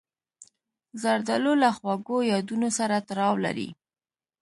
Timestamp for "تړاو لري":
3.09-3.69